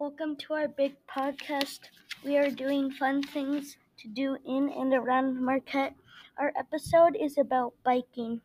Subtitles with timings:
[0.00, 1.80] Welcome to our big podcast.
[2.24, 5.94] We are doing fun things to do in and around Marquette.
[6.38, 8.40] Our episode is about biking.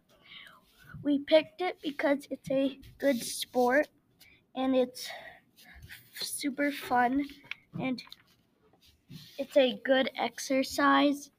[1.02, 3.88] We picked it because it's a good sport
[4.54, 5.08] and it's
[6.16, 7.24] super fun
[7.80, 8.04] and
[9.38, 11.32] it's a good exercise.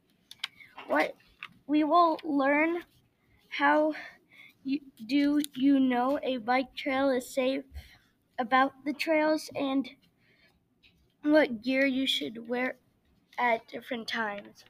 [0.88, 1.14] What
[1.66, 2.78] we will learn
[3.50, 3.92] how
[4.64, 7.64] you, do you know a bike trail is safe
[8.38, 9.90] about the trails and
[11.32, 12.76] what gear you should wear
[13.38, 14.64] at different times.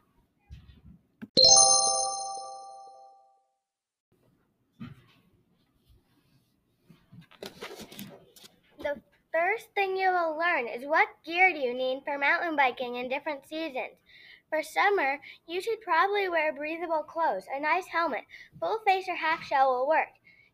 [8.78, 9.00] The
[9.32, 13.08] first thing you will learn is what gear do you need for mountain biking in
[13.08, 13.98] different seasons.
[14.48, 18.24] For summer, you should probably wear breathable clothes, a nice helmet,
[18.60, 20.08] full face or half shell will work.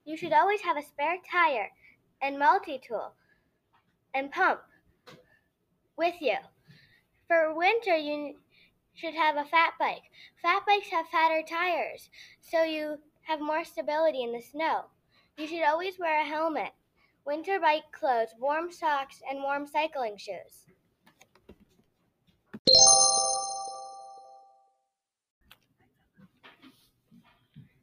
[0.05, 1.71] You should always have a spare tire
[2.21, 3.13] and multi-tool
[4.15, 4.61] and pump
[5.97, 6.37] with you.
[7.29, 8.35] For winter, you
[8.95, 10.03] should have a fat bike.
[10.43, 14.87] Fat bikes have fatter tires, so you have more stability in the snow.
[15.39, 16.73] You should always wear a helmet,
[17.25, 20.67] winter bike clothes, warm socks, and warm cycling shoes.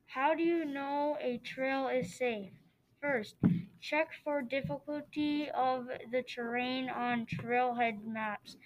[0.06, 2.52] How do you know a trail is safe?
[3.02, 3.36] First,
[3.82, 8.58] check for difficulty of the terrain on trailhead maps.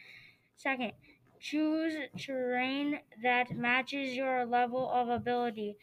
[0.55, 0.94] Second,
[1.39, 5.78] choose terrain that matches your level of ability.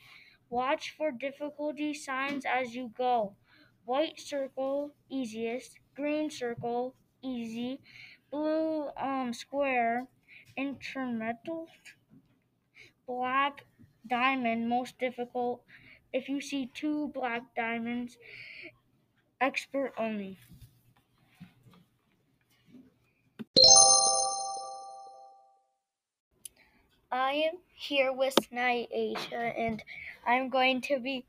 [0.51, 3.37] Watch for difficulty signs as you go.
[3.85, 5.79] White circle, easiest.
[5.97, 7.81] Green circle, easy.
[8.31, 10.09] Blue um, square,
[10.57, 11.69] intermediate.
[13.07, 13.67] Black
[14.07, 15.63] diamond, most difficult.
[16.15, 18.17] If you see two black diamonds,
[19.41, 20.39] expert only.
[27.13, 29.83] I am here with Nia Asia, and
[30.27, 31.25] I'm going to be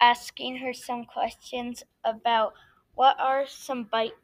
[0.00, 2.52] asking her some questions about
[2.94, 4.14] what are some bike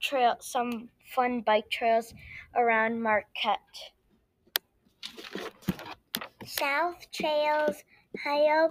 [0.00, 2.12] trail some fun bike trails
[2.56, 3.92] around Marquette.
[6.44, 7.84] South Trails,
[8.24, 8.68] High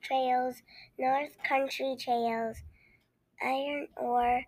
[0.00, 0.62] Trails,
[0.98, 2.56] North Country Trails,
[3.42, 4.42] Iron Ore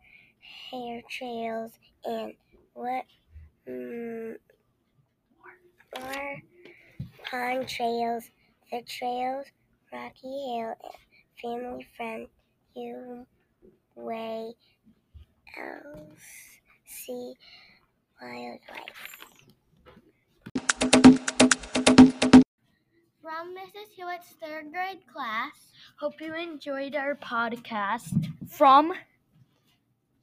[0.71, 1.73] Hair Trails,
[2.05, 2.35] and
[2.75, 3.05] what
[3.69, 4.35] mm,
[5.99, 6.43] more
[7.25, 8.31] Pond Trails,
[8.71, 9.47] the trails,
[9.93, 12.27] Rocky Hill, and Family Friend,
[12.75, 13.27] you
[13.97, 14.53] Way,
[15.59, 17.35] else see
[18.21, 19.40] Wildlife.
[23.61, 23.93] Mrs.
[23.95, 25.53] Hewitt's third grade class,
[25.99, 28.95] Hope you enjoyed our podcast from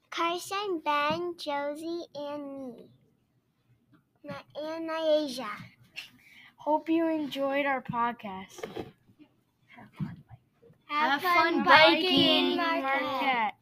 [0.10, 2.90] Carson, Ben, Josie, and me.
[4.60, 5.48] And Naisha.
[6.56, 8.66] Hope you enjoyed our podcast.
[10.88, 13.02] have, Have fun biking, Marquette.
[13.04, 13.54] Marquette.